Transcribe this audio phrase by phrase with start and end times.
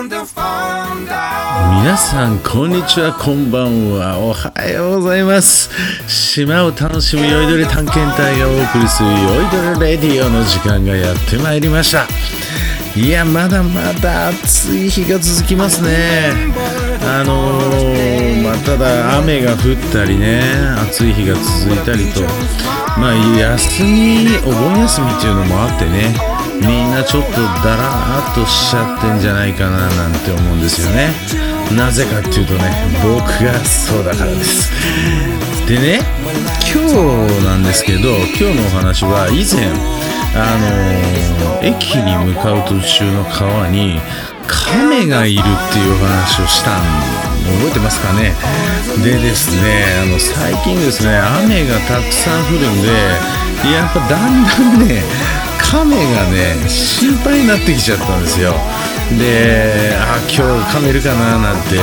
[0.00, 5.70] 皆さんこんにちはこんばんはおはようございます
[6.06, 12.06] 島を楽しむ酔いどれ探検隊がお送りする酔いどれレディオの時間がやってまいりました
[12.96, 16.30] いやまだまだ暑い日が続きますね
[17.02, 19.58] あのー、まあ、ただ雨が降っ
[19.92, 20.42] たりね
[20.88, 22.20] 暑い日が続いたりと
[23.00, 31.10] まあ休みお盆休みっていうのもあってねみんなちょっとだらーっとしちゃってんじゃないかななんて思うんですよね。
[31.76, 34.72] なぜかっていうとね僕がそうだからです。
[35.66, 36.00] でね
[36.72, 39.68] 今日なんですけど今日のお話は以前
[40.34, 44.00] あのー、駅に向かう途中の川に
[44.46, 46.82] 亀がいるっていうお話をしたん
[47.48, 48.34] 覚えてますかね。
[49.02, 52.88] でですねあの最近ですね雨がたくさん降るんで
[53.70, 55.02] やっぱだんだんね
[55.70, 58.52] 亀がね心配になってきちゃったんですよ。
[59.18, 61.76] であ今日亀いるかななんて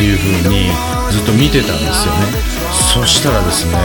[0.00, 0.70] いう風に
[1.10, 2.20] ずっと見てたんですよね。
[2.94, 3.76] そしたらですね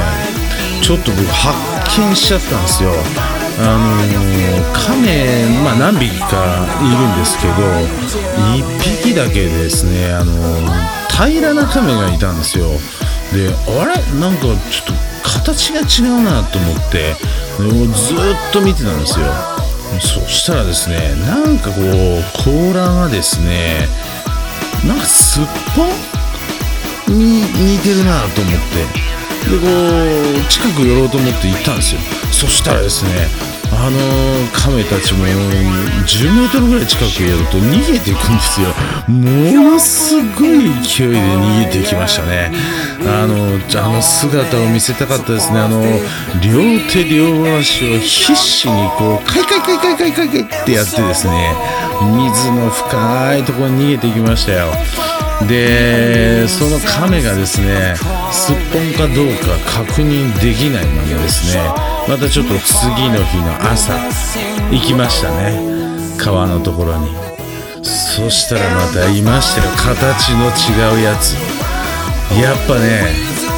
[0.82, 2.92] ちょっと僕発見しちゃったんですよ。
[3.60, 7.54] あのー、亀、まあ、何匹かいるんですけど
[8.54, 12.68] 1匹だけですね、あのー、平らな亀がいたんですよ。
[13.34, 14.20] であれ？
[14.20, 17.16] なんかちょっと形が違うなと思って。
[17.58, 19.26] ずっと見てたんですよ。
[20.00, 21.84] そしたらですねなんかこう
[22.44, 23.88] 甲羅がですね
[24.86, 25.44] なんかすっ
[25.76, 29.08] ぽんに似てるなと思って。
[29.50, 32.02] でこう近く寄ろうと思って行ったんですよ。
[32.32, 33.28] そしたらですね
[33.80, 33.98] あの
[34.52, 38.68] 亀たちも10メートルぐらい近く寄ると逃げていくんですよ。
[39.08, 42.52] ものすごい勢いで逃げていきましたね。
[43.06, 45.60] あのあの姿を見せたかったですね。
[45.60, 45.82] あの
[46.42, 51.56] 両手両足を必死にこうカイカイカイカイカイカイカイってやってですね
[52.02, 54.74] 水の深いところに逃げていきましたよ。
[55.46, 57.96] でその亀がですね
[58.32, 61.62] すっぽんかどうか確認できないままですね。
[62.08, 63.94] またちょっと次の日の朝
[64.72, 65.60] 行きましたね。
[66.18, 67.16] 川のところに。
[67.84, 69.70] そしたらまたいましたよ。
[69.76, 71.36] 形の違うやつ。
[72.42, 73.06] やっぱね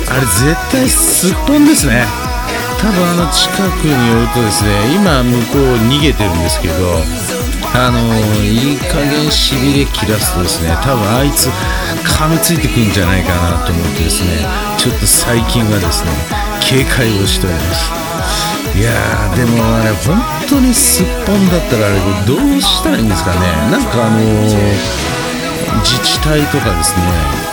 [0.10, 2.06] あれ絶対すっぽんですね。
[2.80, 3.52] 多分あの近
[3.82, 6.74] くに寄るとですね今向こう逃げてるんですけど
[7.76, 8.00] あの
[8.42, 10.76] いい加減しびれ切らすとですね。
[10.82, 11.50] 多分あいつ
[12.04, 14.46] 噛みついてくんじゃないかなと思ってですね。
[14.78, 16.12] ちょっと最近はですね
[16.62, 17.92] 警戒をしております。
[18.78, 23.40] いやーでもあれ本当にすっぽんだったらあれどうしたらいいんですかね。
[23.72, 24.20] なんかあの、
[25.82, 27.02] 自治体とかですね。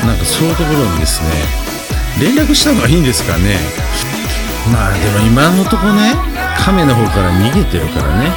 [0.07, 1.31] なんかそういうところにですね
[2.21, 3.59] 連絡した方がいいんですかね。
[4.73, 6.15] まあでも今のとこね
[6.59, 8.31] 亀の方から逃げてるからね。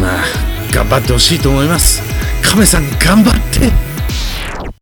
[0.00, 2.02] まあ頑張ってほしいと思います。
[2.42, 3.89] 亀さん頑張って。